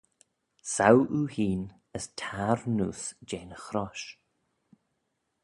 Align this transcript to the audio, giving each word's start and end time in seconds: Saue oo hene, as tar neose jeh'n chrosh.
Saue 0.73 1.05
oo 1.17 1.27
hene, 1.33 1.67
as 1.97 2.05
tar 2.19 2.59
neose 2.75 3.07
jeh'n 3.29 3.51
chrosh. 3.63 4.07